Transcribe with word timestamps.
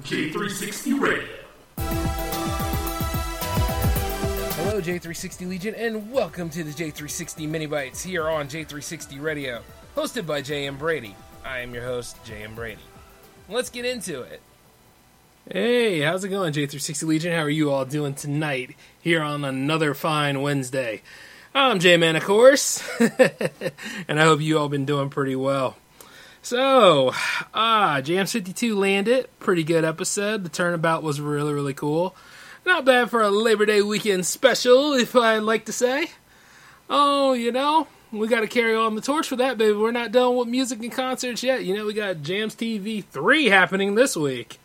J360 0.00 1.00
Radio. 1.00 1.28
Hello, 4.56 4.80
J360 4.80 5.48
Legion, 5.48 5.76
and 5.76 6.10
welcome 6.10 6.50
to 6.50 6.64
the 6.64 6.72
J360 6.72 7.48
Mini 7.48 7.66
Bites 7.66 8.02
here 8.02 8.28
on 8.28 8.48
J360 8.48 9.22
Radio, 9.22 9.62
hosted 9.94 10.26
by 10.26 10.42
J.M. 10.42 10.78
Brady. 10.78 11.14
I 11.44 11.60
am 11.60 11.72
your 11.72 11.84
host, 11.84 12.16
J.M. 12.24 12.56
Brady. 12.56 12.82
Let's 13.48 13.70
get 13.70 13.84
into 13.84 14.22
it. 14.22 14.42
Hey, 15.48 16.00
how's 16.00 16.24
it 16.24 16.30
going, 16.30 16.52
J360 16.52 17.04
Legion? 17.04 17.32
How 17.32 17.42
are 17.42 17.48
you 17.48 17.70
all 17.70 17.84
doing 17.84 18.14
tonight 18.14 18.74
here 19.00 19.22
on 19.22 19.44
another 19.44 19.94
fine 19.94 20.42
Wednesday? 20.42 21.02
I'm 21.54 21.78
J 21.78 21.98
Man, 21.98 22.16
of 22.16 22.24
course, 22.24 22.82
and 24.08 24.20
I 24.20 24.24
hope 24.24 24.40
you 24.40 24.58
all 24.58 24.68
been 24.68 24.86
doing 24.86 25.08
pretty 25.08 25.36
well. 25.36 25.76
So, 26.44 27.14
ah, 27.54 28.02
Jam 28.02 28.26
52 28.26 28.78
landed. 28.78 29.30
Pretty 29.40 29.64
good 29.64 29.82
episode. 29.82 30.44
The 30.44 30.50
turnabout 30.50 31.02
was 31.02 31.18
really, 31.18 31.54
really 31.54 31.72
cool. 31.72 32.14
Not 32.66 32.84
bad 32.84 33.08
for 33.08 33.22
a 33.22 33.30
Labor 33.30 33.64
Day 33.64 33.80
weekend 33.80 34.26
special, 34.26 34.92
if 34.92 35.16
I'd 35.16 35.38
like 35.38 35.64
to 35.64 35.72
say. 35.72 36.10
Oh, 36.90 37.32
you 37.32 37.50
know, 37.50 37.86
we 38.12 38.28
got 38.28 38.40
to 38.40 38.46
carry 38.46 38.74
on 38.76 38.94
the 38.94 39.00
torch 39.00 39.26
for 39.26 39.36
that, 39.36 39.56
baby. 39.56 39.72
We're 39.72 39.90
not 39.90 40.12
done 40.12 40.36
with 40.36 40.48
music 40.48 40.82
and 40.82 40.92
concerts 40.92 41.42
yet. 41.42 41.64
You 41.64 41.78
know, 41.78 41.86
we 41.86 41.94
got 41.94 42.20
Jams 42.20 42.54
TV 42.54 43.02
3 43.02 43.46
happening 43.46 43.94
this 43.94 44.14
week. 44.14 44.60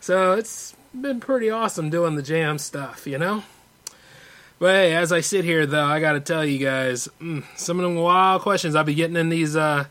So, 0.00 0.32
it's 0.32 0.74
been 0.98 1.20
pretty 1.20 1.50
awesome 1.50 1.90
doing 1.90 2.14
the 2.14 2.22
jam 2.22 2.56
stuff, 2.56 3.06
you 3.06 3.18
know? 3.18 3.42
But 4.58 4.76
hey, 4.76 4.96
as 4.96 5.12
I 5.12 5.20
sit 5.20 5.44
here, 5.44 5.66
though, 5.66 5.84
I 5.84 6.00
got 6.00 6.12
to 6.12 6.20
tell 6.20 6.42
you 6.42 6.56
guys, 6.56 7.06
mm, 7.20 7.44
some 7.54 7.78
of 7.78 7.82
them 7.82 7.96
wild 7.96 8.40
questions 8.40 8.74
I'll 8.74 8.82
be 8.82 8.94
getting 8.94 9.16
in 9.16 9.28
these, 9.28 9.56
uh, 9.56 9.84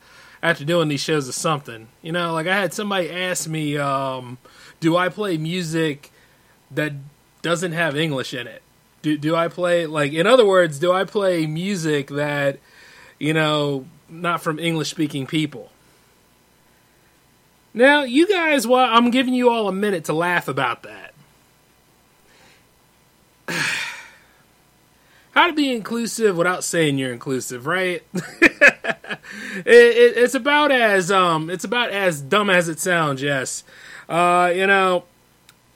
after 0.48 0.64
doing 0.64 0.88
these 0.88 1.02
shows 1.02 1.28
is 1.28 1.36
something. 1.36 1.90
You 2.02 2.14
know, 2.14 2.32
like 2.32 2.48
I 2.48 2.56
had 2.56 2.74
somebody 2.74 3.12
ask 3.12 3.50
me, 3.50 3.78
um, 3.78 4.38
do 4.80 4.96
I 4.96 5.10
play 5.10 5.38
music 5.38 6.10
that 6.72 6.94
doesn't 7.42 7.74
have 7.74 7.98
English 7.98 8.34
in 8.34 8.48
it? 8.48 8.62
Do 9.02 9.18
do 9.18 9.36
I 9.36 9.50
play 9.50 9.86
like 9.86 10.14
in 10.14 10.26
other 10.26 10.46
words, 10.46 10.80
do 10.80 10.94
I 10.94 11.04
play 11.04 11.46
music 11.46 12.08
that, 12.08 12.60
you 13.20 13.34
know, 13.34 13.86
not 14.08 14.42
from 14.42 14.58
English 14.58 14.90
speaking 14.90 15.28
people? 15.28 15.70
Now, 17.74 18.04
you 18.04 18.26
guys, 18.28 18.66
well, 18.66 18.88
I'm 18.90 19.12
giving 19.12 19.34
you 19.34 19.50
all 19.50 19.68
a 19.68 19.74
minute 19.74 20.06
to 20.06 20.14
laugh 20.14 20.48
about 20.48 20.84
that. 20.84 21.14
How 25.32 25.48
to 25.48 25.54
be 25.54 25.74
inclusive 25.74 26.38
without 26.38 26.64
saying 26.64 26.98
you're 26.98 27.12
inclusive, 27.12 27.68
right? 27.68 28.02
it, 29.66 29.68
it, 29.68 30.18
it's 30.18 30.36
about 30.36 30.72
as 30.72 31.12
um, 31.12 31.50
it's 31.50 31.64
about 31.64 31.90
as 31.90 32.22
dumb 32.22 32.50
as 32.50 32.70
it 32.70 32.80
sounds. 32.80 33.22
Yes, 33.22 33.64
uh, 34.08 34.52
you 34.56 34.68
know, 34.68 35.04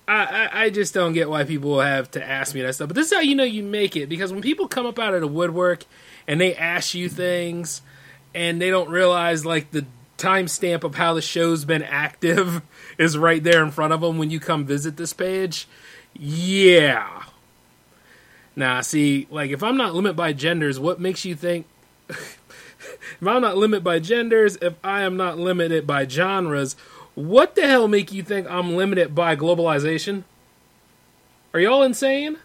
I, 0.07 0.23
I, 0.23 0.63
I 0.63 0.69
just 0.69 0.93
don't 0.93 1.13
get 1.13 1.29
why 1.29 1.43
people 1.43 1.79
have 1.79 2.11
to 2.11 2.23
ask 2.23 2.55
me 2.55 2.61
that 2.61 2.75
stuff. 2.75 2.89
But 2.89 2.95
this 2.95 3.07
is 3.07 3.13
how 3.13 3.21
you 3.21 3.35
know 3.35 3.43
you 3.43 3.63
make 3.63 3.95
it 3.95 4.09
because 4.09 4.31
when 4.31 4.41
people 4.41 4.67
come 4.67 4.85
up 4.85 4.99
out 4.99 5.13
of 5.13 5.21
the 5.21 5.27
woodwork 5.27 5.85
and 6.27 6.39
they 6.39 6.55
ask 6.55 6.93
you 6.93 7.09
things 7.09 7.81
and 8.33 8.61
they 8.61 8.69
don't 8.69 8.89
realize 8.89 9.45
like 9.45 9.71
the 9.71 9.85
timestamp 10.17 10.83
of 10.83 10.95
how 10.95 11.13
the 11.13 11.21
show's 11.21 11.65
been 11.65 11.83
active 11.83 12.61
is 12.97 13.17
right 13.17 13.43
there 13.43 13.63
in 13.63 13.71
front 13.71 13.93
of 13.93 14.01
them 14.01 14.17
when 14.17 14.29
you 14.29 14.39
come 14.39 14.65
visit 14.65 14.97
this 14.97 15.13
page. 15.13 15.67
Yeah. 16.13 17.23
Now, 18.55 18.81
see, 18.81 19.27
like 19.29 19.51
if 19.51 19.63
I'm 19.63 19.77
not 19.77 19.95
limited 19.95 20.15
by 20.15 20.33
genders, 20.33 20.79
what 20.79 20.99
makes 20.99 21.25
you 21.25 21.35
think 21.35 21.65
if 23.19 23.27
I'm 23.27 23.41
not 23.41 23.57
limited 23.57 23.83
by 23.83 23.99
genders, 23.99 24.57
if 24.61 24.73
I 24.83 25.01
am 25.01 25.17
not 25.17 25.37
limited 25.37 25.85
by 25.85 26.07
genres, 26.07 26.75
what 27.15 27.55
the 27.55 27.67
hell 27.67 27.87
make 27.87 28.11
you 28.11 28.23
think 28.23 28.49
I'm 28.49 28.75
limited 28.75 29.13
by 29.13 29.35
globalization? 29.35 30.23
Are 31.53 31.59
y'all 31.59 31.83
insane? 31.83 32.37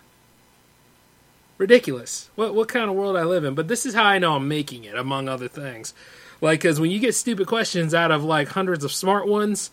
Ridiculous. 1.58 2.30
What 2.34 2.54
what 2.54 2.68
kind 2.68 2.90
of 2.90 2.96
world 2.96 3.16
I 3.16 3.22
live 3.22 3.44
in? 3.44 3.54
But 3.54 3.68
this 3.68 3.86
is 3.86 3.94
how 3.94 4.04
I 4.04 4.18
know 4.18 4.34
I'm 4.34 4.48
making 4.48 4.84
it, 4.84 4.96
among 4.96 5.28
other 5.28 5.48
things. 5.48 5.94
Like, 6.40 6.60
because 6.60 6.78
when 6.78 6.90
you 6.90 6.98
get 6.98 7.14
stupid 7.14 7.46
questions 7.46 7.94
out 7.94 8.10
of 8.10 8.22
like 8.22 8.48
hundreds 8.48 8.84
of 8.84 8.92
smart 8.92 9.26
ones, 9.26 9.70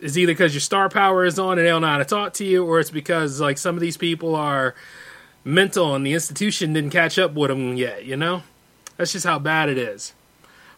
it's 0.00 0.16
either 0.16 0.32
because 0.32 0.54
your 0.54 0.60
star 0.60 0.88
power 0.88 1.24
is 1.24 1.38
on 1.38 1.58
and 1.58 1.66
they 1.66 1.70
don't 1.70 1.82
know 1.82 1.88
how 1.88 1.98
to 1.98 2.04
talk 2.04 2.32
to 2.34 2.44
you, 2.44 2.64
or 2.64 2.80
it's 2.80 2.90
because 2.90 3.40
like 3.40 3.58
some 3.58 3.74
of 3.74 3.80
these 3.80 3.96
people 3.96 4.34
are 4.34 4.74
mental 5.44 5.94
and 5.94 6.06
the 6.06 6.14
institution 6.14 6.72
didn't 6.72 6.90
catch 6.90 7.18
up 7.18 7.34
with 7.34 7.50
them 7.50 7.76
yet. 7.76 8.04
You 8.06 8.16
know. 8.16 8.42
That's 8.96 9.12
just 9.12 9.26
how 9.26 9.38
bad 9.38 9.68
it 9.68 9.78
is. 9.78 10.12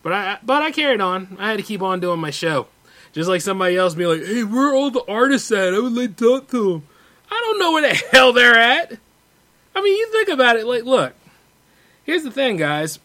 But 0.03 0.12
I 0.12 0.39
but 0.43 0.62
I 0.62 0.71
carried 0.71 1.01
on. 1.01 1.37
I 1.39 1.51
had 1.51 1.59
to 1.59 1.62
keep 1.62 1.83
on 1.83 2.01
doing 2.01 2.21
my 2.21 2.31
show. 2.31 2.69
Just 3.12 3.29
like 3.29 3.41
somebody 3.41 3.77
else 3.77 3.95
be 3.95 4.06
like, 4.06 4.25
"Hey, 4.25 4.45
where 4.45 4.69
are 4.69 4.75
all 4.75 4.91
the 4.91 5.05
artists 5.09 5.51
at? 5.51 5.75
I 5.75 5.79
would 5.79 5.93
like 5.93 6.17
to 6.17 6.25
talk 6.25 6.51
to 6.51 6.73
them." 6.73 6.89
I 7.31 7.41
don't 7.45 7.59
know 7.59 7.73
where 7.73 7.89
the 7.89 7.95
hell 8.12 8.33
they're 8.33 8.59
at. 8.59 8.99
I 9.75 9.81
mean, 9.81 9.97
you 9.97 10.11
think 10.12 10.29
about 10.29 10.56
it. 10.56 10.67
Like, 10.67 10.84
look, 10.84 11.15
here's 12.05 12.25
the 12.25 12.31
thing, 12.31 12.56
guys. 12.56 12.99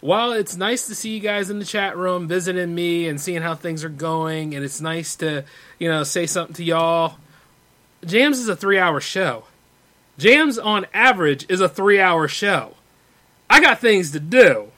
While 0.00 0.32
it's 0.32 0.56
nice 0.56 0.86
to 0.86 0.94
see 0.94 1.14
you 1.14 1.20
guys 1.20 1.50
in 1.50 1.58
the 1.58 1.64
chat 1.64 1.96
room 1.96 2.26
visiting 2.26 2.74
me 2.74 3.06
and 3.06 3.20
seeing 3.20 3.42
how 3.42 3.54
things 3.54 3.84
are 3.84 3.90
going, 3.90 4.54
and 4.54 4.64
it's 4.64 4.80
nice 4.80 5.14
to, 5.16 5.44
you 5.78 5.90
know, 5.90 6.04
say 6.04 6.26
something 6.26 6.54
to 6.54 6.64
y'all, 6.64 7.16
Jams 8.04 8.38
is 8.38 8.48
a 8.48 8.56
three 8.56 8.78
hour 8.78 9.00
show. 9.00 9.44
Jams, 10.16 10.58
on 10.58 10.86
average, 10.94 11.46
is 11.50 11.60
a 11.60 11.68
three 11.68 12.00
hour 12.00 12.28
show. 12.28 12.74
I 13.50 13.60
got 13.60 13.80
things 13.80 14.12
to 14.12 14.20
do. 14.20 14.68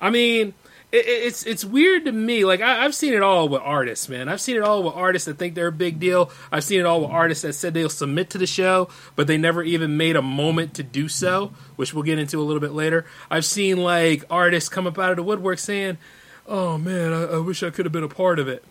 I 0.00 0.10
mean, 0.10 0.54
it, 0.92 1.04
it's 1.06 1.44
it's 1.44 1.64
weird 1.64 2.04
to 2.04 2.12
me. 2.12 2.44
Like 2.44 2.60
I, 2.60 2.84
have 2.84 2.94
seen 2.94 3.12
it 3.12 3.22
all 3.22 3.48
with 3.48 3.60
artists, 3.62 4.08
man. 4.08 4.28
I've 4.28 4.40
seen 4.40 4.56
it 4.56 4.62
all 4.62 4.84
with 4.84 4.94
artists 4.94 5.26
that 5.26 5.38
think 5.38 5.56
they're 5.56 5.66
a 5.66 5.72
big 5.72 5.98
deal. 5.98 6.30
I've 6.52 6.62
seen 6.62 6.78
it 6.78 6.86
all 6.86 7.00
with 7.00 7.10
artists 7.10 7.42
that 7.42 7.54
said 7.54 7.74
they'll 7.74 7.88
submit 7.88 8.30
to 8.30 8.38
the 8.38 8.46
show, 8.46 8.88
but 9.16 9.26
they 9.26 9.36
never 9.36 9.62
even 9.64 9.96
made 9.96 10.14
a 10.14 10.22
moment 10.22 10.74
to 10.74 10.84
do 10.84 11.08
so, 11.08 11.52
which 11.74 11.92
we'll 11.92 12.04
get 12.04 12.20
into 12.20 12.40
a 12.40 12.44
little 12.44 12.60
bit 12.60 12.72
later. 12.72 13.04
I've 13.28 13.44
seen 13.44 13.78
like 13.78 14.24
artists 14.30 14.68
come 14.68 14.86
up 14.86 14.98
out 14.98 15.10
of 15.10 15.16
the 15.16 15.24
woodwork 15.24 15.58
saying, 15.58 15.98
"Oh 16.46 16.78
man, 16.78 17.12
I, 17.12 17.24
I 17.24 17.38
wish 17.38 17.64
I 17.64 17.70
could 17.70 17.86
have 17.86 17.92
been 17.92 18.04
a 18.04 18.08
part 18.08 18.38
of 18.38 18.46
it." 18.46 18.62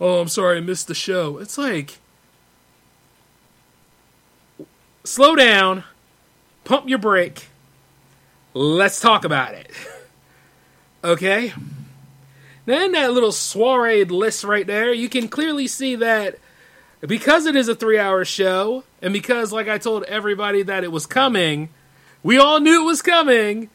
Oh, 0.00 0.20
I'm 0.20 0.28
sorry, 0.28 0.58
I 0.58 0.60
missed 0.60 0.88
the 0.88 0.94
show. 0.94 1.38
It's 1.38 1.58
like, 1.58 1.98
slow 5.04 5.34
down, 5.36 5.84
pump 6.64 6.88
your 6.88 6.98
brake 6.98 7.47
Let's 8.54 9.00
talk 9.00 9.24
about 9.24 9.54
it. 9.54 9.70
Okay? 11.04 11.52
Then 12.64 12.92
that 12.92 13.12
little 13.12 13.32
soiree 13.32 14.04
list 14.04 14.44
right 14.44 14.66
there, 14.66 14.92
you 14.92 15.08
can 15.08 15.28
clearly 15.28 15.66
see 15.66 15.94
that 15.96 16.38
because 17.00 17.46
it 17.46 17.56
is 17.56 17.68
a 17.68 17.74
three 17.74 17.98
hour 17.98 18.24
show, 18.24 18.84
and 19.00 19.12
because, 19.12 19.52
like 19.52 19.68
I 19.68 19.78
told 19.78 20.04
everybody 20.04 20.62
that 20.62 20.84
it 20.84 20.92
was 20.92 21.06
coming, 21.06 21.68
we 22.22 22.36
all 22.36 22.60
knew 22.60 22.82
it 22.82 22.86
was 22.86 23.02
coming. 23.02 23.70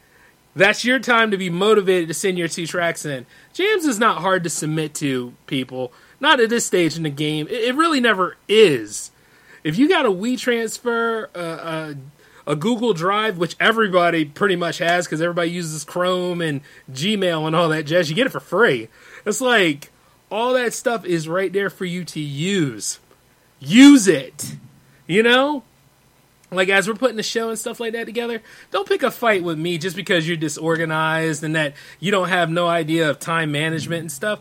That's 0.56 0.86
your 0.86 1.00
time 1.00 1.32
to 1.32 1.38
be 1.38 1.50
motivated 1.50 2.08
to 2.10 2.14
send 2.14 2.38
your 2.38 2.48
two 2.48 2.68
tracks 2.68 3.06
in. 3.06 3.26
Jams 3.54 3.86
is 3.86 3.98
not 3.98 4.22
hard 4.22 4.44
to 4.44 4.50
submit 4.50 4.94
to, 4.96 5.34
people. 5.48 5.92
Not 6.20 6.40
at 6.40 6.50
this 6.50 6.66
stage 6.66 6.96
in 6.96 7.04
the 7.04 7.10
game. 7.10 7.48
It, 7.50 7.76
really 7.76 8.00
never 8.00 8.38
is. 8.48 9.12
If 9.64 9.78
you 9.80 9.90
got 9.90 10.06
a 10.06 10.12
WeTransfer, 10.12 11.30
uh, 11.34 11.38
uh, 11.38 11.94
a 11.96 11.96
Google 12.46 12.94
Drive, 12.94 13.38
which 13.38 13.56
everybody 13.60 14.26
pretty 14.26 14.56
much 14.56 14.80
has 14.80 15.06
because 15.06 15.22
everybody 15.22 15.52
uses 15.52 15.84
Chrome 15.84 16.42
and 16.42 16.62
Gmail 16.92 17.48
and 17.48 17.56
all 17.56 17.70
that 17.70 17.86
jazz. 17.86 18.10
You 18.10 18.16
get 18.16 18.28
it 18.28 18.32
for 18.32 18.40
free. 18.40 18.90
It's 19.26 19.42
like 19.42 19.92
all 20.30 20.54
that 20.54 20.74
stuff 20.74 21.06
is 21.06 21.28
right 21.28 21.54
there 21.54 21.70
for 21.70 21.86
you 21.86 22.04
to 22.06 22.20
use. 22.20 23.00
Use 23.60 24.08
it. 24.08 24.56
You 25.08 25.24
know? 25.24 25.64
Like 26.52 26.70
as 26.70 26.88
we're 26.88 26.96
putting 26.96 27.18
the 27.18 27.24
show 27.24 27.50
and 27.50 27.58
stuff 27.58 27.80
like 27.80 27.94
that 27.94 28.06
together, 28.06 28.42
don't 28.72 28.88
pick 28.88 29.04
a 29.04 29.12
fight 29.12 29.44
with 29.44 29.58
me 29.58 29.78
just 29.78 29.96
because 29.96 30.28
you're 30.28 30.38
disorganized 30.38 31.44
and 31.44 31.56
that 31.56 31.74
you 32.00 32.12
don't 32.12 32.30
have 32.30 32.50
no 32.50 32.68
idea 32.68 33.10
of 33.10 33.20
time 33.20 33.52
management 33.52 34.02
and 34.02 34.12
stuff. 34.12 34.40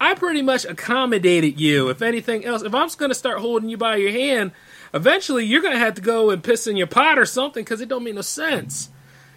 I 0.00 0.14
pretty 0.14 0.42
much 0.42 0.64
accommodated 0.64 1.58
you. 1.58 1.88
If 1.88 2.02
anything 2.02 2.44
else, 2.44 2.62
if 2.62 2.74
I'm 2.74 2.86
just 2.86 2.98
going 2.98 3.10
to 3.10 3.16
start 3.16 3.40
holding 3.40 3.68
you 3.68 3.76
by 3.76 3.96
your 3.96 4.12
hand, 4.12 4.52
eventually 4.92 5.44
you're 5.44 5.62
going 5.62 5.74
to 5.74 5.78
have 5.78 5.94
to 5.94 6.02
go 6.02 6.30
and 6.30 6.42
piss 6.42 6.66
in 6.66 6.76
your 6.76 6.86
pot 6.86 7.18
or 7.18 7.26
something 7.26 7.64
because 7.64 7.80
it 7.80 7.88
don't 7.88 8.04
make 8.04 8.14
no 8.14 8.20
sense. 8.20 8.90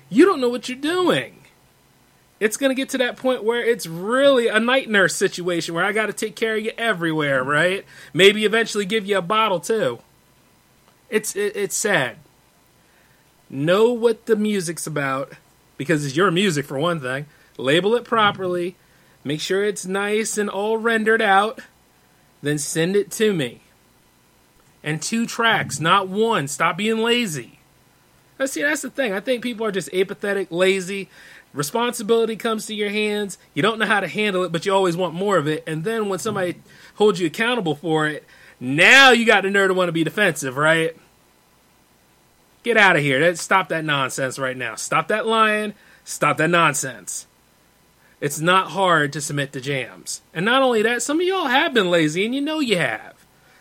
You 0.09 0.25
don't 0.25 0.41
know 0.41 0.49
what 0.49 0.69
you're 0.69 0.77
doing. 0.77 1.37
It's 2.39 2.57
going 2.57 2.71
to 2.71 2.75
get 2.75 2.89
to 2.89 2.97
that 2.97 3.17
point 3.17 3.43
where 3.43 3.63
it's 3.63 3.85
really 3.85 4.47
a 4.47 4.59
night 4.59 4.89
nurse 4.89 5.15
situation 5.15 5.75
where 5.75 5.85
I 5.85 5.91
got 5.91 6.07
to 6.07 6.13
take 6.13 6.35
care 6.35 6.55
of 6.55 6.63
you 6.63 6.71
everywhere, 6.77 7.43
right? 7.43 7.85
Maybe 8.13 8.45
eventually 8.45 8.85
give 8.85 9.05
you 9.05 9.17
a 9.17 9.21
bottle 9.21 9.59
too. 9.59 9.99
It's 11.09 11.35
it, 11.35 11.55
it's 11.55 11.75
sad. 11.75 12.17
Know 13.49 13.91
what 13.91 14.25
the 14.25 14.35
music's 14.35 14.87
about 14.87 15.33
because 15.77 16.05
it's 16.05 16.15
your 16.15 16.31
music 16.31 16.65
for 16.65 16.79
one 16.79 16.99
thing. 16.99 17.27
Label 17.57 17.95
it 17.95 18.05
properly. 18.05 18.75
Make 19.23 19.39
sure 19.39 19.63
it's 19.63 19.85
nice 19.85 20.37
and 20.37 20.49
all 20.49 20.77
rendered 20.77 21.21
out. 21.21 21.59
Then 22.41 22.57
send 22.57 22.95
it 22.95 23.11
to 23.11 23.33
me 23.33 23.61
and 24.83 25.01
two 25.01 25.25
tracks, 25.25 25.79
not 25.79 26.07
one. 26.07 26.47
Stop 26.47 26.77
being 26.77 26.99
lazy. 26.99 27.59
see, 28.45 28.61
that's 28.61 28.81
the 28.81 28.89
thing. 28.89 29.13
I 29.13 29.19
think 29.19 29.43
people 29.43 29.65
are 29.65 29.71
just 29.71 29.93
apathetic, 29.93 30.51
lazy. 30.51 31.09
responsibility 31.53 32.35
comes 32.35 32.65
to 32.67 32.75
your 32.75 32.89
hands. 32.89 33.37
You 33.53 33.61
don't 33.61 33.79
know 33.79 33.85
how 33.85 33.99
to 33.99 34.07
handle 34.07 34.43
it, 34.43 34.51
but 34.51 34.65
you 34.65 34.73
always 34.73 34.97
want 34.97 35.13
more 35.13 35.37
of 35.37 35.47
it. 35.47 35.63
And 35.67 35.83
then 35.83 36.09
when 36.09 36.19
somebody 36.19 36.55
holds 36.95 37.19
you 37.19 37.27
accountable 37.27 37.75
for 37.75 38.07
it, 38.07 38.25
now 38.59 39.11
you 39.11 39.25
got 39.25 39.43
the 39.43 39.49
nerve 39.49 39.69
to 39.69 39.73
want 39.73 39.89
to 39.89 39.93
be 39.93 40.03
defensive, 40.03 40.57
right? 40.57 40.95
Get 42.63 42.77
out 42.77 42.95
of 42.95 43.01
here. 43.01 43.35
Stop 43.35 43.69
that 43.69 43.83
nonsense 43.83 44.37
right 44.37 44.55
now. 44.55 44.75
Stop 44.75 45.07
that 45.07 45.25
lying. 45.25 45.73
Stop 46.03 46.37
that 46.37 46.49
nonsense. 46.49 47.27
It's 48.19 48.39
not 48.39 48.69
hard 48.69 49.13
to 49.13 49.21
submit 49.21 49.51
to 49.53 49.61
jams. 49.61 50.21
And 50.33 50.45
not 50.45 50.61
only 50.61 50.83
that, 50.83 51.01
some 51.01 51.19
of 51.19 51.25
y'all 51.25 51.47
have 51.47 51.73
been 51.73 51.89
lazy, 51.89 52.23
and 52.23 52.35
you 52.35 52.41
know 52.41 52.59
you 52.59 52.77
have. 52.77 53.10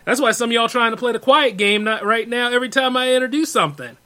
That's 0.04 0.20
why 0.20 0.32
some 0.32 0.50
of 0.50 0.54
y'all 0.54 0.68
trying 0.68 0.92
to 0.92 0.96
play 0.96 1.12
the 1.12 1.18
quiet 1.18 1.56
game 1.56 1.84
not 1.84 2.04
right 2.04 2.28
now 2.28 2.50
every 2.50 2.68
time 2.68 2.96
I 2.96 3.14
introduce 3.14 3.52
something. 3.52 3.96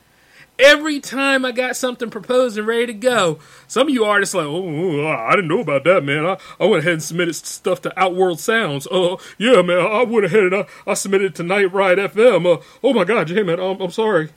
Every 0.56 1.00
time 1.00 1.44
I 1.44 1.50
got 1.50 1.76
something 1.76 2.10
proposed 2.10 2.56
and 2.56 2.66
ready 2.66 2.86
to 2.86 2.92
go, 2.92 3.40
some 3.66 3.88
of 3.88 3.92
you 3.92 4.04
artists 4.04 4.36
like, 4.36 4.46
oh, 4.46 5.06
I 5.08 5.32
didn't 5.34 5.48
know 5.48 5.60
about 5.60 5.82
that, 5.82 6.04
man. 6.04 6.24
I, 6.24 6.36
I 6.60 6.66
went 6.66 6.82
ahead 6.82 6.92
and 6.92 7.02
submitted 7.02 7.34
stuff 7.34 7.82
to 7.82 8.00
Outworld 8.00 8.38
Sounds. 8.38 8.86
Oh, 8.88 9.14
uh, 9.14 9.16
yeah, 9.36 9.62
man, 9.62 9.80
I 9.80 10.04
went 10.04 10.26
ahead 10.26 10.44
and 10.44 10.54
I, 10.54 10.66
I 10.86 10.94
submitted 10.94 11.32
it 11.32 11.34
to 11.36 11.42
Night 11.42 11.72
Ride 11.72 11.98
FM. 11.98 12.46
Uh, 12.46 12.62
oh 12.84 12.92
my 12.92 13.02
God, 13.02 13.26
Jay, 13.26 13.42
man, 13.42 13.58
I'm, 13.58 13.80
I'm 13.80 13.90
sorry. 13.90 14.30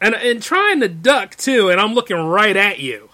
And 0.00 0.16
and 0.16 0.42
trying 0.42 0.80
to 0.80 0.88
duck 0.88 1.36
too, 1.36 1.68
and 1.68 1.80
I'm 1.80 1.94
looking 1.94 2.16
right 2.16 2.56
at 2.56 2.80
you. 2.80 3.08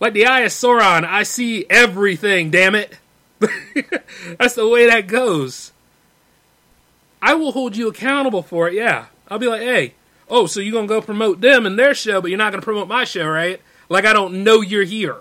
Like 0.00 0.14
the 0.14 0.26
Eye 0.26 0.40
of 0.40 0.52
Sauron, 0.52 1.04
I 1.04 1.24
see 1.24 1.66
everything. 1.68 2.50
Damn 2.50 2.74
it, 2.74 2.98
that's 4.38 4.54
the 4.54 4.68
way 4.68 4.86
that 4.86 5.06
goes. 5.06 5.72
I 7.20 7.34
will 7.34 7.52
hold 7.52 7.76
you 7.76 7.88
accountable 7.88 8.42
for 8.42 8.68
it. 8.68 8.74
Yeah, 8.74 9.06
I'll 9.28 9.38
be 9.38 9.48
like, 9.48 9.62
hey 9.62 9.94
oh, 10.28 10.46
so 10.46 10.60
you're 10.60 10.72
going 10.72 10.86
to 10.86 10.94
go 10.94 11.00
promote 11.00 11.40
them 11.40 11.66
and 11.66 11.78
their 11.78 11.94
show, 11.94 12.20
but 12.20 12.30
you're 12.30 12.38
not 12.38 12.52
going 12.52 12.60
to 12.60 12.64
promote 12.64 12.88
my 12.88 13.04
show, 13.04 13.26
right? 13.26 13.60
Like 13.88 14.04
I 14.04 14.12
don't 14.12 14.44
know 14.44 14.60
you're 14.60 14.84
here. 14.84 15.16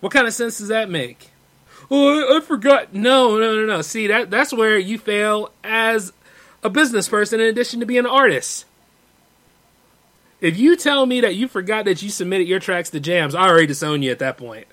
What 0.00 0.12
kind 0.12 0.26
of 0.26 0.34
sense 0.34 0.58
does 0.58 0.68
that 0.68 0.88
make? 0.88 1.30
Oh, 1.90 2.36
I, 2.36 2.40
forgot. 2.40 2.94
No, 2.94 3.36
no, 3.38 3.54
no, 3.56 3.66
no. 3.66 3.82
See, 3.82 4.06
that 4.06 4.30
that's 4.30 4.52
where 4.52 4.78
you 4.78 4.96
fail 4.96 5.50
as 5.64 6.12
a 6.62 6.70
business 6.70 7.08
person 7.08 7.40
in 7.40 7.48
addition 7.48 7.80
to 7.80 7.86
being 7.86 8.00
an 8.00 8.06
artist. 8.06 8.64
If 10.40 10.56
you 10.56 10.76
tell 10.76 11.04
me 11.04 11.20
that 11.20 11.34
you 11.34 11.48
forgot 11.48 11.84
that 11.84 12.00
you 12.00 12.08
submitted 12.08 12.46
your 12.46 12.60
tracks 12.60 12.90
to 12.90 13.00
jams, 13.00 13.34
I 13.34 13.48
already 13.48 13.66
disown 13.66 14.02
you 14.02 14.10
at 14.10 14.20
that 14.20 14.38
point. 14.38 14.68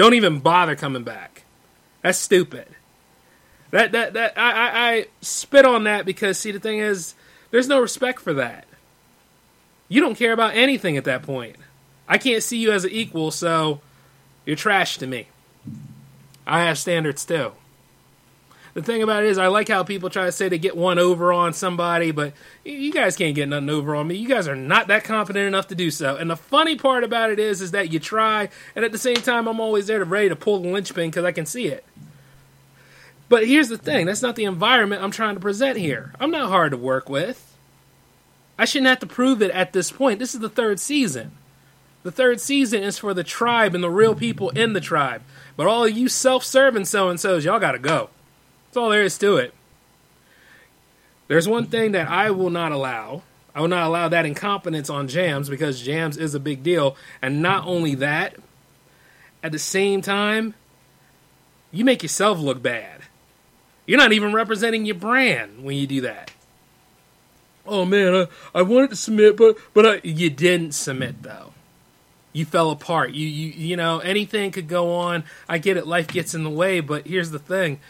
Don't 0.00 0.14
even 0.14 0.38
bother 0.38 0.76
coming 0.76 1.02
back. 1.02 1.42
That's 2.00 2.16
stupid. 2.16 2.66
That 3.70 3.92
that 3.92 4.14
that 4.14 4.32
I, 4.34 4.50
I, 4.50 4.92
I 4.92 5.06
spit 5.20 5.66
on 5.66 5.84
that 5.84 6.06
because 6.06 6.38
see 6.38 6.52
the 6.52 6.58
thing 6.58 6.78
is 6.78 7.14
there's 7.50 7.68
no 7.68 7.78
respect 7.78 8.18
for 8.18 8.32
that. 8.32 8.64
You 9.90 10.00
don't 10.00 10.14
care 10.14 10.32
about 10.32 10.54
anything 10.54 10.96
at 10.96 11.04
that 11.04 11.22
point. 11.22 11.56
I 12.08 12.16
can't 12.16 12.42
see 12.42 12.56
you 12.56 12.72
as 12.72 12.84
an 12.84 12.92
equal, 12.92 13.30
so 13.30 13.82
you're 14.46 14.56
trash 14.56 14.96
to 14.96 15.06
me. 15.06 15.28
I 16.46 16.60
have 16.60 16.78
standards 16.78 17.26
too. 17.26 17.52
The 18.74 18.82
thing 18.82 19.02
about 19.02 19.24
it 19.24 19.30
is, 19.30 19.38
I 19.38 19.48
like 19.48 19.68
how 19.68 19.82
people 19.82 20.10
try 20.10 20.26
to 20.26 20.32
say 20.32 20.48
they 20.48 20.58
get 20.58 20.76
one 20.76 20.98
over 20.98 21.32
on 21.32 21.52
somebody, 21.52 22.12
but 22.12 22.32
you 22.64 22.92
guys 22.92 23.16
can't 23.16 23.34
get 23.34 23.48
nothing 23.48 23.70
over 23.70 23.96
on 23.96 24.06
me. 24.06 24.14
You 24.14 24.28
guys 24.28 24.46
are 24.46 24.54
not 24.54 24.86
that 24.88 25.02
confident 25.04 25.46
enough 25.46 25.68
to 25.68 25.74
do 25.74 25.90
so. 25.90 26.16
And 26.16 26.30
the 26.30 26.36
funny 26.36 26.76
part 26.76 27.02
about 27.02 27.30
it 27.30 27.40
is, 27.40 27.60
is 27.60 27.72
that 27.72 27.92
you 27.92 27.98
try, 27.98 28.48
and 28.76 28.84
at 28.84 28.92
the 28.92 28.98
same 28.98 29.16
time, 29.16 29.48
I'm 29.48 29.60
always 29.60 29.88
there 29.88 29.98
to 29.98 30.04
ready 30.04 30.28
to 30.28 30.36
pull 30.36 30.60
the 30.60 30.68
linchpin 30.68 31.10
because 31.10 31.24
I 31.24 31.32
can 31.32 31.46
see 31.46 31.66
it. 31.66 31.84
But 33.28 33.46
here's 33.46 33.68
the 33.68 33.78
thing 33.78 34.06
that's 34.06 34.22
not 34.22 34.36
the 34.36 34.44
environment 34.44 35.02
I'm 35.02 35.12
trying 35.12 35.34
to 35.34 35.40
present 35.40 35.76
here. 35.78 36.12
I'm 36.20 36.30
not 36.30 36.48
hard 36.48 36.72
to 36.72 36.76
work 36.76 37.08
with. 37.08 37.56
I 38.58 38.64
shouldn't 38.66 38.88
have 38.88 38.98
to 39.00 39.06
prove 39.06 39.40
it 39.40 39.50
at 39.52 39.72
this 39.72 39.90
point. 39.90 40.18
This 40.18 40.34
is 40.34 40.40
the 40.40 40.48
third 40.48 40.78
season. 40.78 41.32
The 42.02 42.10
third 42.10 42.40
season 42.40 42.82
is 42.82 42.98
for 42.98 43.14
the 43.14 43.24
tribe 43.24 43.74
and 43.74 43.84
the 43.84 43.90
real 43.90 44.14
people 44.14 44.50
in 44.50 44.72
the 44.72 44.80
tribe. 44.80 45.22
But 45.56 45.66
all 45.66 45.86
you 45.88 46.08
self 46.08 46.44
serving 46.44 46.86
so 46.86 47.08
and 47.08 47.20
so's, 47.20 47.44
y'all 47.44 47.58
gotta 47.58 47.78
go. 47.78 48.10
That's 48.70 48.76
all 48.76 48.90
there 48.90 49.02
is 49.02 49.18
to 49.18 49.36
it. 49.36 49.52
There's 51.26 51.48
one 51.48 51.66
thing 51.66 51.90
that 51.92 52.08
I 52.08 52.30
will 52.30 52.50
not 52.50 52.70
allow. 52.70 53.22
I 53.52 53.60
will 53.60 53.68
not 53.68 53.84
allow 53.84 54.08
that 54.08 54.26
incompetence 54.26 54.88
on 54.88 55.08
jams 55.08 55.48
because 55.48 55.82
jams 55.82 56.16
is 56.16 56.36
a 56.36 56.40
big 56.40 56.62
deal. 56.62 56.96
And 57.20 57.42
not 57.42 57.66
only 57.66 57.96
that, 57.96 58.36
at 59.42 59.50
the 59.50 59.58
same 59.58 60.02
time, 60.02 60.54
you 61.72 61.84
make 61.84 62.04
yourself 62.04 62.38
look 62.38 62.62
bad. 62.62 63.00
You're 63.86 63.98
not 63.98 64.12
even 64.12 64.32
representing 64.32 64.86
your 64.86 64.94
brand 64.94 65.64
when 65.64 65.76
you 65.76 65.88
do 65.88 66.02
that. 66.02 66.30
Oh 67.66 67.84
man, 67.84 68.14
I, 68.14 68.26
I 68.60 68.62
wanted 68.62 68.90
to 68.90 68.96
submit, 68.96 69.36
but 69.36 69.56
but 69.74 69.86
I, 69.86 70.00
you 70.04 70.30
didn't 70.30 70.72
submit 70.72 71.22
though. 71.22 71.52
You 72.32 72.44
fell 72.44 72.70
apart. 72.70 73.10
You 73.10 73.26
you 73.26 73.50
you 73.50 73.76
know 73.76 73.98
anything 73.98 74.52
could 74.52 74.68
go 74.68 74.94
on. 74.94 75.24
I 75.48 75.58
get 75.58 75.76
it. 75.76 75.88
Life 75.88 76.06
gets 76.06 76.34
in 76.34 76.44
the 76.44 76.50
way, 76.50 76.78
but 76.78 77.06
here's 77.06 77.30
the 77.30 77.40
thing. 77.40 77.80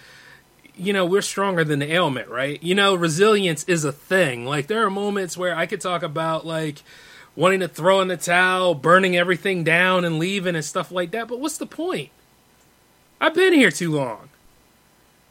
You 0.80 0.92
know 0.92 1.04
we're 1.04 1.22
stronger 1.22 1.62
than 1.64 1.78
the 1.78 1.92
ailment, 1.92 2.28
right? 2.28 2.62
You 2.62 2.74
know 2.74 2.94
resilience 2.94 3.64
is 3.64 3.84
a 3.84 3.92
thing. 3.92 4.46
Like 4.46 4.66
there 4.66 4.84
are 4.84 4.90
moments 4.90 5.36
where 5.36 5.54
I 5.54 5.66
could 5.66 5.80
talk 5.80 6.02
about 6.02 6.46
like 6.46 6.82
wanting 7.36 7.60
to 7.60 7.68
throw 7.68 8.00
in 8.00 8.08
the 8.08 8.16
towel, 8.16 8.74
burning 8.74 9.16
everything 9.16 9.64
down, 9.64 10.04
and 10.04 10.18
leaving 10.18 10.54
and 10.54 10.64
stuff 10.64 10.90
like 10.90 11.10
that. 11.10 11.28
But 11.28 11.40
what's 11.40 11.58
the 11.58 11.66
point? 11.66 12.10
I've 13.20 13.34
been 13.34 13.52
here 13.52 13.70
too 13.70 13.94
long. 13.94 14.30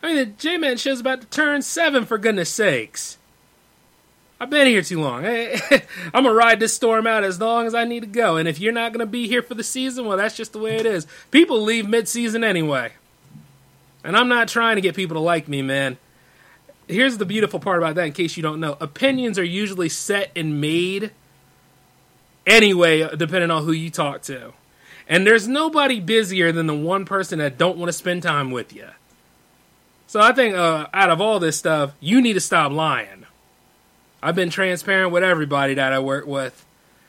I 0.02 0.08
mean, 0.08 0.16
the 0.18 0.26
J 0.26 0.58
Man 0.58 0.78
show's 0.78 1.00
about 1.00 1.22
to 1.22 1.28
turn 1.28 1.62
seven, 1.62 2.06
for 2.06 2.18
goodness 2.18 2.50
sakes. 2.50 3.18
I've 4.40 4.50
been 4.50 4.68
here 4.68 4.82
too 4.82 5.02
long. 5.02 5.26
I'm 6.14 6.24
gonna 6.24 6.34
ride 6.34 6.62
this 6.62 6.74
storm 6.74 7.06
out 7.06 7.26
as 7.26 7.42
long 7.42 7.68
as 7.68 7.76
I 7.76 7.84
need 7.84 8.02
to 8.02 8.08
go. 8.08 8.38
And 8.38 8.48
if 8.48 8.60
you're 8.60 8.72
not 8.72 8.94
gonna 8.94 9.06
be 9.06 9.28
here 9.28 9.42
for 9.42 9.54
the 9.54 9.64
season, 9.64 10.06
well, 10.06 10.18
that's 10.18 10.38
just 10.38 10.54
the 10.54 10.60
way 10.60 10.78
it 10.78 10.86
is. 10.86 11.08
People 11.32 11.62
leave 11.62 11.90
mid-season 11.90 12.44
anyway, 12.44 12.94
and 14.04 14.16
I'm 14.16 14.28
not 14.28 14.48
trying 14.48 14.76
to 14.76 14.82
get 14.82 14.96
people 14.96 15.16
to 15.16 15.22
like 15.22 15.48
me, 15.48 15.62
man. 15.62 15.98
Here's 16.88 17.18
the 17.18 17.26
beautiful 17.26 17.60
part 17.60 17.78
about 17.78 17.96
that. 17.96 18.08
In 18.08 18.14
case 18.14 18.36
you 18.38 18.44
don't 18.44 18.60
know, 18.60 18.78
opinions 18.80 19.38
are 19.38 19.44
usually 19.44 19.90
set 19.90 20.32
and 20.36 20.60
made 20.60 21.12
anyway, 22.48 23.16
depending 23.16 23.52
on 23.52 23.64
who 23.64 23.72
you 23.72 23.90
talk 23.90 24.22
to. 24.24 24.54
And 25.08 25.26
there's 25.26 25.48
nobody 25.48 26.00
busier 26.00 26.52
than 26.52 26.68
the 26.68 26.76
one 26.76 27.06
person 27.06 27.40
that 27.40 27.58
don't 27.58 27.78
want 27.78 27.90
to 27.90 27.94
spend 27.94 28.24
time 28.24 28.52
with 28.52 28.74
you. 28.74 28.88
So 30.08 30.20
I 30.20 30.34
think 30.34 30.56
uh, 30.56 30.88
out 30.94 31.12
of 31.12 31.22
all 31.22 31.40
this 31.40 31.58
stuff, 31.58 31.94
you 32.00 32.22
need 32.22 32.34
to 32.34 32.40
stop 32.40 32.72
lying. 32.72 33.26
I've 34.22 34.36
been 34.36 34.50
transparent 34.50 35.12
with 35.12 35.24
everybody 35.24 35.76
that 35.76 35.94
I 35.94 36.00
work 36.00 36.26
with 36.26 36.66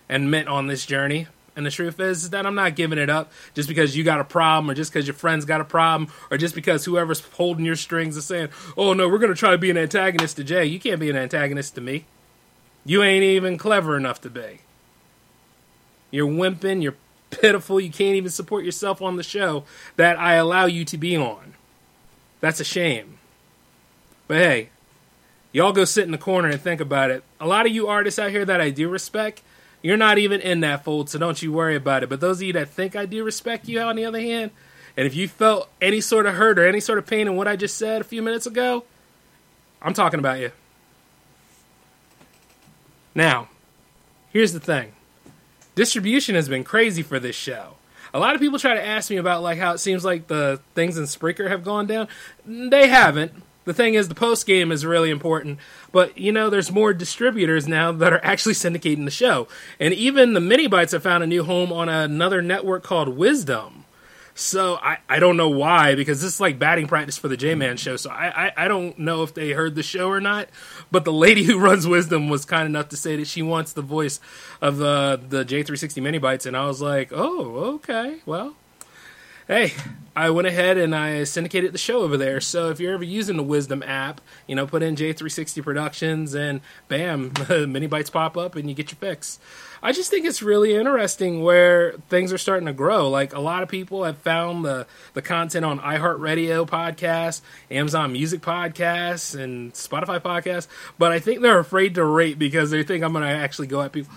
and 0.08 0.30
met 0.30 0.48
on 0.48 0.66
this 0.66 0.86
journey. 0.86 1.26
And 1.56 1.66
the 1.66 1.70
truth 1.70 1.98
is, 1.98 2.24
is 2.24 2.30
that 2.30 2.46
I'm 2.46 2.54
not 2.54 2.76
giving 2.76 2.98
it 2.98 3.10
up 3.10 3.32
just 3.54 3.68
because 3.68 3.96
you 3.96 4.04
got 4.04 4.20
a 4.20 4.24
problem 4.24 4.70
or 4.70 4.74
just 4.74 4.92
because 4.92 5.06
your 5.06 5.14
friends 5.14 5.44
got 5.44 5.60
a 5.60 5.64
problem 5.64 6.10
or 6.30 6.38
just 6.38 6.54
because 6.54 6.84
whoever's 6.84 7.20
holding 7.20 7.64
your 7.64 7.76
strings 7.76 8.16
is 8.16 8.24
saying, 8.24 8.48
oh 8.76 8.92
no, 8.92 9.08
we're 9.08 9.18
going 9.18 9.32
to 9.32 9.38
try 9.38 9.50
to 9.50 9.58
be 9.58 9.70
an 9.70 9.76
antagonist 9.76 10.36
to 10.36 10.44
Jay. 10.44 10.64
You 10.64 10.78
can't 10.78 11.00
be 11.00 11.10
an 11.10 11.16
antagonist 11.16 11.74
to 11.74 11.80
me. 11.80 12.04
You 12.84 13.02
ain't 13.02 13.24
even 13.24 13.58
clever 13.58 13.96
enough 13.96 14.20
to 14.22 14.30
be. 14.30 14.60
You're 16.10 16.28
wimping, 16.28 16.82
you're 16.82 16.96
pitiful, 17.30 17.80
you 17.80 17.90
can't 17.90 18.16
even 18.16 18.30
support 18.30 18.64
yourself 18.64 19.02
on 19.02 19.16
the 19.16 19.22
show 19.22 19.64
that 19.96 20.18
I 20.18 20.34
allow 20.34 20.66
you 20.66 20.84
to 20.86 20.96
be 20.96 21.16
on. 21.16 21.54
That's 22.40 22.60
a 22.60 22.64
shame. 22.64 23.18
But 24.26 24.38
hey, 24.38 24.70
y'all 25.52 25.72
go 25.72 25.84
sit 25.84 26.04
in 26.04 26.10
the 26.10 26.18
corner 26.18 26.48
and 26.48 26.60
think 26.60 26.80
about 26.80 27.10
it. 27.10 27.22
A 27.40 27.46
lot 27.46 27.66
of 27.66 27.72
you 27.72 27.86
artists 27.86 28.18
out 28.18 28.30
here 28.30 28.44
that 28.44 28.60
I 28.60 28.70
do 28.70 28.88
respect, 28.88 29.42
you're 29.82 29.96
not 29.96 30.18
even 30.18 30.40
in 30.40 30.60
that 30.60 30.84
fold, 30.84 31.08
so 31.08 31.18
don't 31.18 31.40
you 31.42 31.52
worry 31.52 31.76
about 31.76 32.02
it. 32.02 32.08
But 32.08 32.20
those 32.20 32.38
of 32.38 32.42
you 32.42 32.52
that 32.54 32.68
think 32.68 32.96
I 32.96 33.06
do 33.06 33.24
respect 33.24 33.68
you, 33.68 33.80
on 33.80 33.96
the 33.96 34.04
other 34.04 34.20
hand, 34.20 34.50
and 34.96 35.06
if 35.06 35.14
you 35.14 35.28
felt 35.28 35.68
any 35.80 36.00
sort 36.00 36.26
of 36.26 36.34
hurt 36.34 36.58
or 36.58 36.66
any 36.66 36.80
sort 36.80 36.98
of 36.98 37.06
pain 37.06 37.26
in 37.26 37.36
what 37.36 37.48
I 37.48 37.56
just 37.56 37.78
said 37.78 38.00
a 38.00 38.04
few 38.04 38.22
minutes 38.22 38.46
ago, 38.46 38.84
I'm 39.80 39.94
talking 39.94 40.20
about 40.20 40.40
you. 40.40 40.52
Now, 43.14 43.48
here's 44.30 44.52
the 44.52 44.60
thing 44.60 44.92
distribution 45.74 46.34
has 46.34 46.48
been 46.48 46.64
crazy 46.64 47.02
for 47.02 47.18
this 47.18 47.36
show. 47.36 47.74
A 48.12 48.18
lot 48.18 48.34
of 48.34 48.40
people 48.40 48.58
try 48.58 48.74
to 48.74 48.84
ask 48.84 49.08
me 49.10 49.16
about 49.16 49.42
like 49.42 49.58
how 49.58 49.72
it 49.72 49.78
seems 49.78 50.04
like 50.04 50.26
the 50.26 50.60
things 50.74 50.98
in 50.98 51.04
Spreaker 51.04 51.48
have 51.48 51.64
gone 51.64 51.86
down. 51.86 52.08
They 52.44 52.88
haven't. 52.88 53.32
The 53.64 53.74
thing 53.74 53.94
is, 53.94 54.08
the 54.08 54.14
post 54.14 54.46
game 54.46 54.72
is 54.72 54.86
really 54.86 55.10
important, 55.10 55.58
but 55.92 56.16
you 56.16 56.32
know, 56.32 56.48
there's 56.48 56.72
more 56.72 56.94
distributors 56.94 57.68
now 57.68 57.92
that 57.92 58.12
are 58.12 58.24
actually 58.24 58.54
syndicating 58.54 59.04
the 59.04 59.10
show, 59.10 59.48
and 59.78 59.92
even 59.92 60.32
the 60.32 60.40
mini 60.40 60.66
bites 60.66 60.92
have 60.92 61.02
found 61.02 61.22
a 61.22 61.26
new 61.26 61.44
home 61.44 61.72
on 61.72 61.88
another 61.88 62.40
network 62.40 62.82
called 62.82 63.10
Wisdom. 63.10 63.84
So 64.34 64.76
I, 64.76 64.98
I 65.06 65.18
don't 65.18 65.36
know 65.36 65.50
why 65.50 65.94
because 65.94 66.22
this 66.22 66.34
is 66.34 66.40
like 66.40 66.58
batting 66.58 66.86
practice 66.86 67.18
for 67.18 67.28
the 67.28 67.36
J 67.36 67.54
Man 67.54 67.76
show. 67.76 67.96
So 67.96 68.08
I, 68.08 68.46
I, 68.46 68.52
I 68.64 68.68
don't 68.68 68.98
know 68.98 69.22
if 69.22 69.34
they 69.34 69.50
heard 69.50 69.74
the 69.74 69.82
show 69.82 70.08
or 70.08 70.20
not. 70.20 70.48
But 70.90 71.04
the 71.04 71.12
lady 71.12 71.42
who 71.44 71.58
runs 71.58 71.86
Wisdom 71.86 72.30
was 72.30 72.46
kind 72.46 72.66
enough 72.66 72.88
to 72.90 72.96
say 72.96 73.16
that 73.16 73.26
she 73.26 73.42
wants 73.42 73.74
the 73.74 73.82
voice 73.82 74.18
of 74.62 74.80
uh, 74.80 75.16
the 75.16 75.44
the 75.44 75.44
J360 75.44 76.02
mini 76.02 76.18
bites, 76.18 76.46
and 76.46 76.56
I 76.56 76.66
was 76.66 76.80
like, 76.80 77.10
oh 77.12 77.74
okay, 77.74 78.20
well. 78.24 78.54
Hey, 79.50 79.72
I 80.14 80.30
went 80.30 80.46
ahead 80.46 80.78
and 80.78 80.94
I 80.94 81.24
syndicated 81.24 81.72
the 81.72 81.78
show 81.78 82.02
over 82.02 82.16
there. 82.16 82.40
So 82.40 82.70
if 82.70 82.78
you're 82.78 82.94
ever 82.94 83.02
using 83.02 83.36
the 83.36 83.42
Wisdom 83.42 83.82
app, 83.82 84.20
you 84.46 84.54
know, 84.54 84.64
put 84.64 84.80
in 84.80 84.94
J360 84.94 85.60
Productions 85.64 86.36
and 86.36 86.60
bam, 86.86 87.32
mini 87.48 87.88
bites 87.88 88.10
pop 88.10 88.36
up 88.36 88.54
and 88.54 88.68
you 88.68 88.76
get 88.76 88.92
your 88.92 88.98
fix. 88.98 89.40
I 89.82 89.90
just 89.90 90.08
think 90.08 90.24
it's 90.24 90.40
really 90.40 90.76
interesting 90.76 91.42
where 91.42 91.94
things 92.08 92.32
are 92.32 92.38
starting 92.38 92.66
to 92.66 92.72
grow. 92.72 93.10
Like 93.10 93.34
a 93.34 93.40
lot 93.40 93.64
of 93.64 93.68
people 93.68 94.04
have 94.04 94.18
found 94.18 94.64
the 94.64 94.86
the 95.14 95.22
content 95.22 95.64
on 95.64 95.80
iHeartRadio 95.80 96.68
podcasts, 96.68 97.40
Amazon 97.72 98.12
Music 98.12 98.42
podcasts, 98.42 99.36
and 99.36 99.72
Spotify 99.72 100.20
podcasts, 100.20 100.68
but 100.96 101.10
I 101.10 101.18
think 101.18 101.40
they're 101.40 101.58
afraid 101.58 101.96
to 101.96 102.04
rate 102.04 102.38
because 102.38 102.70
they 102.70 102.84
think 102.84 103.02
I'm 103.02 103.12
going 103.12 103.24
to 103.24 103.30
actually 103.30 103.66
go 103.66 103.82
at 103.82 103.90
people. 103.90 104.12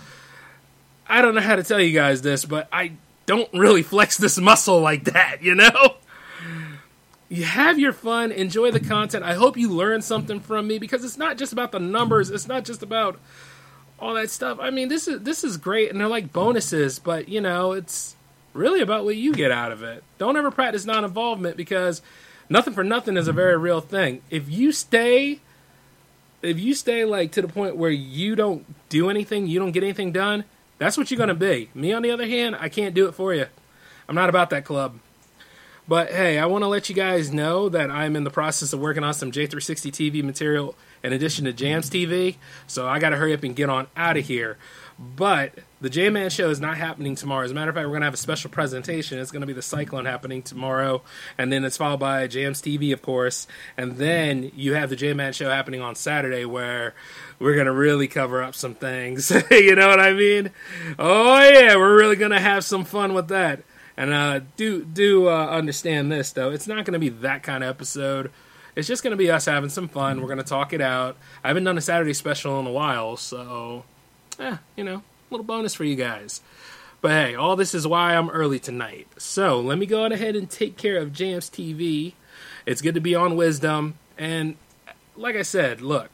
I 1.08 1.22
don't 1.22 1.34
know 1.34 1.40
how 1.40 1.56
to 1.56 1.64
tell 1.64 1.80
you 1.80 1.92
guys 1.92 2.22
this, 2.22 2.44
but 2.44 2.68
I 2.72 2.92
don't 3.26 3.52
really 3.52 3.82
flex 3.82 4.16
this 4.16 4.38
muscle 4.38 4.80
like 4.80 5.04
that, 5.04 5.42
you 5.42 5.54
know? 5.54 5.96
You 7.28 7.44
have 7.44 7.78
your 7.78 7.92
fun, 7.92 8.30
enjoy 8.30 8.70
the 8.70 8.80
content. 8.80 9.24
I 9.24 9.34
hope 9.34 9.56
you 9.56 9.70
learn 9.70 10.02
something 10.02 10.40
from 10.40 10.66
me 10.66 10.78
because 10.78 11.04
it's 11.04 11.16
not 11.16 11.38
just 11.38 11.52
about 11.52 11.72
the 11.72 11.80
numbers, 11.80 12.30
it's 12.30 12.46
not 12.46 12.64
just 12.64 12.82
about 12.82 13.18
all 13.98 14.14
that 14.14 14.30
stuff. 14.30 14.58
I 14.60 14.70
mean, 14.70 14.88
this 14.88 15.08
is 15.08 15.22
this 15.22 15.42
is 15.42 15.56
great 15.56 15.90
and 15.90 15.98
they're 15.98 16.08
like 16.08 16.32
bonuses, 16.32 16.98
but 16.98 17.28
you 17.28 17.40
know, 17.40 17.72
it's 17.72 18.14
really 18.52 18.80
about 18.80 19.04
what 19.04 19.16
you 19.16 19.32
get 19.32 19.50
out 19.50 19.72
of 19.72 19.82
it. 19.82 20.04
Don't 20.18 20.36
ever 20.36 20.50
practice 20.50 20.84
non-involvement 20.84 21.56
because 21.56 22.02
nothing 22.48 22.74
for 22.74 22.84
nothing 22.84 23.16
is 23.16 23.26
a 23.26 23.32
very 23.32 23.56
real 23.56 23.80
thing. 23.80 24.22
If 24.30 24.48
you 24.48 24.70
stay 24.70 25.40
if 26.42 26.60
you 26.60 26.74
stay 26.74 27.04
like 27.04 27.32
to 27.32 27.42
the 27.42 27.48
point 27.48 27.76
where 27.76 27.90
you 27.90 28.36
don't 28.36 28.66
do 28.90 29.08
anything, 29.08 29.46
you 29.46 29.58
don't 29.58 29.72
get 29.72 29.82
anything 29.82 30.12
done, 30.12 30.44
that's 30.84 30.98
what 30.98 31.10
you're 31.10 31.18
going 31.18 31.28
to 31.28 31.34
be. 31.34 31.70
Me, 31.74 31.94
on 31.94 32.02
the 32.02 32.10
other 32.10 32.26
hand, 32.26 32.56
I 32.60 32.68
can't 32.68 32.94
do 32.94 33.08
it 33.08 33.12
for 33.12 33.32
you. 33.32 33.46
I'm 34.06 34.14
not 34.14 34.28
about 34.28 34.50
that 34.50 34.66
club. 34.66 34.98
But 35.88 36.10
hey, 36.10 36.38
I 36.38 36.44
want 36.44 36.62
to 36.62 36.68
let 36.68 36.90
you 36.90 36.94
guys 36.94 37.32
know 37.32 37.70
that 37.70 37.90
I'm 37.90 38.16
in 38.16 38.24
the 38.24 38.30
process 38.30 38.74
of 38.74 38.80
working 38.80 39.02
on 39.02 39.14
some 39.14 39.32
J360 39.32 39.90
TV 39.90 40.22
material 40.22 40.74
in 41.02 41.14
addition 41.14 41.46
to 41.46 41.54
Jams 41.54 41.88
TV. 41.88 42.36
So 42.66 42.86
I 42.86 42.98
got 42.98 43.10
to 43.10 43.16
hurry 43.16 43.32
up 43.32 43.42
and 43.44 43.56
get 43.56 43.70
on 43.70 43.86
out 43.96 44.18
of 44.18 44.26
here. 44.26 44.58
But 44.98 45.54
the 45.80 45.90
J 45.90 46.08
Man 46.08 46.30
show 46.30 46.50
is 46.50 46.60
not 46.60 46.76
happening 46.76 47.16
tomorrow. 47.16 47.44
As 47.44 47.50
a 47.50 47.54
matter 47.54 47.70
of 47.70 47.74
fact, 47.74 47.86
we're 47.86 47.92
going 47.92 48.02
to 48.02 48.06
have 48.06 48.14
a 48.14 48.18
special 48.18 48.50
presentation. 48.50 49.18
It's 49.18 49.30
going 49.30 49.40
to 49.40 49.46
be 49.46 49.52
the 49.52 49.62
Cyclone 49.62 50.04
happening 50.04 50.42
tomorrow. 50.42 51.02
And 51.36 51.52
then 51.52 51.64
it's 51.64 51.76
followed 51.76 52.00
by 52.00 52.26
Jams 52.28 52.62
TV, 52.62 52.92
of 52.92 53.02
course. 53.02 53.46
And 53.76 53.96
then 53.96 54.52
you 54.54 54.74
have 54.74 54.90
the 54.90 54.96
J 54.96 55.12
Man 55.12 55.32
show 55.32 55.50
happening 55.50 55.80
on 55.80 55.96
Saturday 55.96 56.44
where 56.44 56.94
we're 57.38 57.54
going 57.54 57.66
to 57.66 57.72
really 57.72 58.06
cover 58.06 58.42
up 58.42 58.54
some 58.54 58.74
things. 58.74 59.30
you 59.50 59.74
know 59.74 59.88
what 59.88 60.00
I 60.00 60.12
mean? 60.12 60.50
Oh, 60.98 61.42
yeah, 61.42 61.76
we're 61.76 61.96
really 61.96 62.16
going 62.16 62.30
to 62.30 62.40
have 62.40 62.64
some 62.64 62.84
fun 62.84 63.14
with 63.14 63.28
that. 63.28 63.62
And 63.96 64.12
uh, 64.12 64.40
do 64.56 64.84
do 64.84 65.28
uh, 65.28 65.46
understand 65.46 66.10
this 66.10 66.32
though, 66.32 66.50
it's 66.50 66.66
not 66.66 66.84
going 66.84 66.94
to 66.94 66.98
be 66.98 67.10
that 67.10 67.42
kind 67.42 67.62
of 67.62 67.70
episode. 67.70 68.30
It's 68.76 68.88
just 68.88 69.04
going 69.04 69.12
to 69.12 69.16
be 69.16 69.30
us 69.30 69.44
having 69.44 69.70
some 69.70 69.86
fun. 69.86 70.20
We're 70.20 70.26
going 70.26 70.38
to 70.38 70.44
talk 70.44 70.72
it 70.72 70.80
out. 70.80 71.16
I 71.44 71.48
haven't 71.48 71.62
done 71.62 71.78
a 71.78 71.80
Saturday 71.80 72.12
special 72.12 72.58
in 72.58 72.66
a 72.66 72.72
while, 72.72 73.16
so 73.16 73.84
yeah, 74.38 74.58
you 74.76 74.84
know, 74.84 75.02
little 75.30 75.44
bonus 75.44 75.74
for 75.74 75.84
you 75.84 75.96
guys. 75.96 76.40
But 77.00 77.10
hey, 77.10 77.34
all 77.34 77.56
this 77.56 77.74
is 77.74 77.86
why 77.86 78.16
I'm 78.16 78.30
early 78.30 78.58
tonight. 78.58 79.06
So 79.18 79.60
let 79.60 79.76
me 79.78 79.86
go 79.86 80.04
on 80.04 80.12
ahead 80.12 80.36
and 80.36 80.48
take 80.48 80.76
care 80.76 80.96
of 80.96 81.12
Jams 81.12 81.50
TV. 81.50 82.14
It's 82.64 82.80
good 82.80 82.94
to 82.94 83.00
be 83.00 83.14
on 83.14 83.36
Wisdom. 83.36 83.98
And 84.16 84.56
like 85.16 85.36
I 85.36 85.42
said, 85.42 85.80
look, 85.80 86.08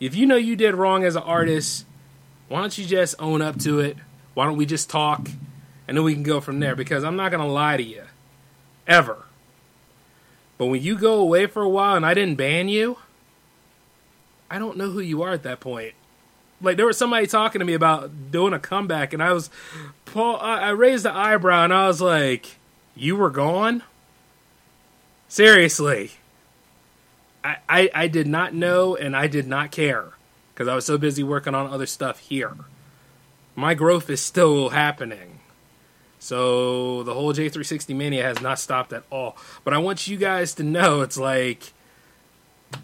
if 0.00 0.16
you 0.16 0.26
know 0.26 0.36
you 0.36 0.56
did 0.56 0.74
wrong 0.74 1.04
as 1.04 1.14
an 1.14 1.22
artist, 1.22 1.86
why 2.48 2.60
don't 2.60 2.76
you 2.76 2.84
just 2.84 3.14
own 3.20 3.40
up 3.42 3.60
to 3.60 3.78
it? 3.78 3.96
Why 4.34 4.46
don't 4.46 4.56
we 4.56 4.66
just 4.66 4.90
talk? 4.90 5.28
And 5.86 5.96
then 5.96 6.04
we 6.04 6.14
can 6.14 6.24
go 6.24 6.40
from 6.40 6.58
there 6.58 6.74
because 6.74 7.04
I'm 7.04 7.16
not 7.16 7.30
going 7.30 7.46
to 7.46 7.52
lie 7.52 7.76
to 7.76 7.82
you. 7.82 8.02
Ever. 8.86 9.24
But 10.58 10.66
when 10.66 10.82
you 10.82 10.98
go 10.98 11.20
away 11.20 11.46
for 11.46 11.62
a 11.62 11.68
while 11.68 11.94
and 11.94 12.04
I 12.04 12.14
didn't 12.14 12.34
ban 12.34 12.68
you, 12.68 12.98
I 14.50 14.58
don't 14.58 14.76
know 14.76 14.90
who 14.90 15.00
you 15.00 15.22
are 15.22 15.30
at 15.30 15.44
that 15.44 15.60
point 15.60 15.94
like 16.62 16.76
there 16.76 16.86
was 16.86 16.96
somebody 16.96 17.26
talking 17.26 17.58
to 17.58 17.64
me 17.64 17.74
about 17.74 18.30
doing 18.30 18.52
a 18.52 18.58
comeback, 18.58 19.12
and 19.12 19.22
I 19.22 19.32
was, 19.32 19.50
Paul. 20.04 20.36
I, 20.40 20.70
raised 20.70 21.04
the 21.04 21.14
eyebrow, 21.14 21.64
and 21.64 21.72
I 21.72 21.86
was 21.86 22.00
like, 22.00 22.56
"You 22.94 23.16
were 23.16 23.30
gone." 23.30 23.82
Seriously, 25.28 26.12
I, 27.42 27.56
I, 27.68 27.90
I 27.94 28.08
did 28.08 28.26
not 28.26 28.54
know, 28.54 28.96
and 28.96 29.16
I 29.16 29.26
did 29.26 29.46
not 29.46 29.70
care 29.70 30.12
because 30.52 30.68
I 30.68 30.74
was 30.74 30.84
so 30.84 30.98
busy 30.98 31.22
working 31.22 31.54
on 31.54 31.66
other 31.66 31.86
stuff 31.86 32.18
here. 32.20 32.54
My 33.54 33.74
growth 33.74 34.08
is 34.08 34.20
still 34.20 34.70
happening. 34.70 35.40
So 36.18 37.02
the 37.02 37.14
whole 37.14 37.34
J360 37.34 37.96
mania 37.96 38.22
has 38.22 38.40
not 38.40 38.60
stopped 38.60 38.92
at 38.92 39.02
all. 39.10 39.36
But 39.64 39.74
I 39.74 39.78
want 39.78 40.06
you 40.06 40.16
guys 40.16 40.54
to 40.54 40.62
know 40.62 41.00
it's 41.00 41.18
like 41.18 41.72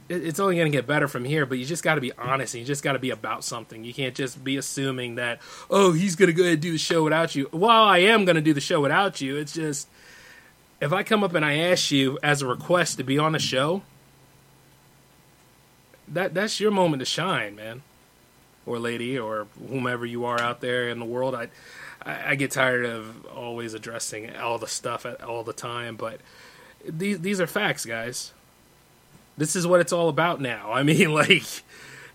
it's 0.08 0.40
only 0.40 0.56
going 0.56 0.70
to 0.70 0.76
get 0.76 0.86
better 0.86 1.08
from 1.08 1.24
here, 1.24 1.44
but 1.46 1.58
you 1.58 1.64
just 1.64 1.82
got 1.82 1.96
to 1.96 2.00
be 2.00 2.12
honest 2.12 2.54
and 2.54 2.60
you 2.60 2.66
just 2.66 2.82
got 2.82 2.94
to 2.94 2.98
be 2.98 3.10
about 3.10 3.44
something. 3.44 3.84
You 3.84 3.92
can't 3.92 4.14
just 4.14 4.42
be 4.42 4.56
assuming 4.56 5.16
that, 5.16 5.40
oh, 5.70 5.92
he's 5.92 6.16
going 6.16 6.28
to 6.28 6.32
go 6.32 6.42
ahead 6.42 6.54
and 6.54 6.62
do 6.62 6.72
the 6.72 6.78
show 6.78 7.04
without 7.04 7.34
you. 7.34 7.48
While 7.50 7.84
I 7.84 7.98
am 7.98 8.24
going 8.24 8.36
to 8.36 8.42
do 8.42 8.54
the 8.54 8.60
show 8.60 8.80
without 8.80 9.20
you, 9.20 9.36
it's 9.36 9.52
just, 9.52 9.88
if 10.80 10.92
I 10.92 11.02
come 11.02 11.22
up 11.22 11.34
and 11.34 11.44
I 11.44 11.56
ask 11.56 11.90
you 11.90 12.18
as 12.22 12.42
a 12.42 12.46
request 12.46 12.96
to 12.98 13.04
be 13.04 13.18
on 13.18 13.32
the 13.32 13.38
show, 13.38 13.82
that 16.06 16.32
that's 16.32 16.58
your 16.58 16.70
moment 16.70 17.00
to 17.00 17.06
shine, 17.06 17.54
man, 17.54 17.82
or 18.64 18.78
lady, 18.78 19.18
or 19.18 19.46
whomever 19.68 20.06
you 20.06 20.24
are 20.24 20.40
out 20.40 20.60
there 20.60 20.88
in 20.88 20.98
the 20.98 21.04
world. 21.04 21.34
I, 21.34 21.48
I, 22.02 22.30
I 22.30 22.34
get 22.34 22.50
tired 22.50 22.86
of 22.86 23.26
always 23.26 23.74
addressing 23.74 24.34
all 24.36 24.58
the 24.58 24.68
stuff 24.68 25.04
at 25.04 25.22
all 25.22 25.44
the 25.44 25.52
time, 25.52 25.96
but 25.96 26.20
these 26.88 27.20
these 27.20 27.42
are 27.42 27.46
facts, 27.46 27.84
guys 27.84 28.32
this 29.38 29.56
is 29.56 29.66
what 29.66 29.80
it's 29.80 29.92
all 29.92 30.08
about 30.08 30.40
now. 30.40 30.72
I 30.72 30.82
mean, 30.82 31.14
like, 31.14 31.46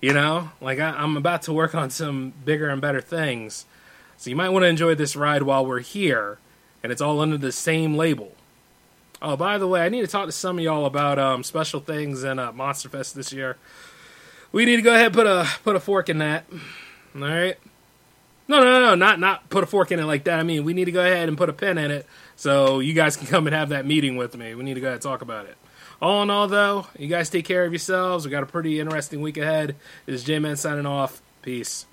you 0.01 0.13
know, 0.13 0.51
like 0.62 0.80
I, 0.80 1.01
am 1.03 1.18
about 1.18 1.44
to 1.44 1.53
work 1.53 1.74
on 1.74 1.89
some 1.89 2.34
bigger 2.46 2.70
and 2.70 2.82
better 2.82 3.01
things. 3.01 3.65
So 4.18 4.30
you 4.30 4.36
might 4.36 4.50
want 4.50 4.63
to 4.63 4.68
enjoy 4.68 4.96
this 4.96 5.15
ride 5.15 5.44
while 5.44 5.65
we're 5.65 5.80
here, 5.80 6.38
and 6.84 6.92
it's 6.92 7.01
all 7.01 7.20
under 7.20 7.38
the 7.38 7.51
same 7.51 7.96
label. 7.96 8.34
Oh, 9.22 9.38
by 9.38 9.58
the 9.58 9.68
way, 9.68 9.82
I 9.82 9.89
need 9.89 10.01
to 10.01 10.08
talk 10.08 10.25
to 10.25 10.32
some 10.32 10.60
of 10.60 10.63
y'all 10.63 10.86
about 10.86 11.18
um, 11.18 11.44
special 11.44 11.80
things 11.80 12.24
in 12.24 12.39
uh, 12.39 12.51
Monster 12.51 12.89
Fest 12.89 13.15
this 13.15 13.32
year. 13.32 13.58
We 14.51 14.65
need 14.65 14.75
to 14.75 14.82
go 14.82 14.94
ahead 14.94 15.08
and 15.08 15.15
put 15.15 15.25
a 15.25 15.48
put 15.63 15.75
a 15.75 15.80
fork 15.80 16.10
in 16.10 16.20
that. 16.20 16.46
All 17.15 17.22
right. 17.22 17.58
No, 18.48 18.62
no, 18.62 18.82
no, 18.82 18.96
not 18.96 19.20
not 19.20 19.50
put 19.50 19.63
a 19.63 19.68
fork 19.68 19.92
in 19.92 20.00
it 20.00 20.06
like 20.06 20.25
that. 20.25 20.39
I 20.39 20.44
mean, 20.44 20.65
we 20.65 20.74
need 20.74 20.86
to 20.86 20.92
go 20.92 21.00
ahead 21.00 21.30
and 21.30 21.38
put 21.38 21.50
a 21.50 21.53
pin 21.53 21.77
in 21.77 21.89
it 21.89 22.06
so 22.36 22.80
you 22.80 22.94
guys 22.94 23.15
can 23.15 23.27
come 23.27 23.48
and 23.48 23.56
have 23.56 23.70
that 23.70 23.86
meeting 23.86 24.18
with 24.18 24.36
me. 24.36 24.53
We 24.56 24.63
need 24.63 24.74
to 24.74 24.82
go 24.82 24.88
ahead 24.88 24.96
and 24.96 25.01
talk 25.01 25.22
about 25.22 25.46
it. 25.46 25.58
All 26.04 26.22
in 26.22 26.30
all, 26.30 26.50
though, 26.50 26.86
you 27.00 27.08
guys 27.08 27.30
take 27.30 27.46
care 27.46 27.64
of 27.64 27.72
yourselves. 27.72 28.26
We 28.26 28.32
got 28.32 28.44
a 28.44 28.46
pretty 28.46 28.78
interesting 28.78 29.22
week 29.22 29.38
ahead. 29.38 29.78
This 30.06 30.16
is 30.16 30.24
J 30.26 30.38
Man 30.38 30.58
signing 30.58 30.86
off. 30.86 31.22
Peace. 31.42 31.86